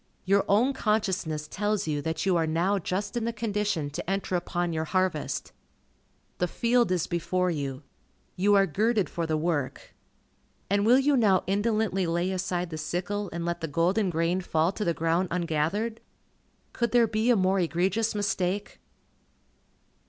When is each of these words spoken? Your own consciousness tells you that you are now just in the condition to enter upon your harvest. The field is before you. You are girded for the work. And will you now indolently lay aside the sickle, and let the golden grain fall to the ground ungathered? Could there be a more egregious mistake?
Your 0.25 0.43
own 0.49 0.73
consciousness 0.73 1.47
tells 1.47 1.85
you 1.87 2.01
that 2.01 2.25
you 2.25 2.35
are 2.35 2.47
now 2.47 2.79
just 2.79 3.15
in 3.15 3.23
the 3.25 3.31
condition 3.31 3.91
to 3.91 4.09
enter 4.09 4.35
upon 4.35 4.73
your 4.73 4.85
harvest. 4.85 5.51
The 6.39 6.47
field 6.47 6.91
is 6.91 7.05
before 7.05 7.51
you. 7.51 7.83
You 8.35 8.55
are 8.55 8.65
girded 8.65 9.11
for 9.11 9.27
the 9.27 9.37
work. 9.37 9.93
And 10.71 10.87
will 10.87 10.97
you 10.97 11.15
now 11.15 11.43
indolently 11.45 12.07
lay 12.07 12.31
aside 12.31 12.71
the 12.71 12.79
sickle, 12.79 13.29
and 13.31 13.45
let 13.45 13.61
the 13.61 13.67
golden 13.67 14.09
grain 14.09 14.41
fall 14.41 14.71
to 14.71 14.83
the 14.83 14.95
ground 14.95 15.27
ungathered? 15.29 15.99
Could 16.73 16.93
there 16.93 17.05
be 17.05 17.29
a 17.29 17.35
more 17.35 17.59
egregious 17.59 18.15
mistake? 18.15 18.79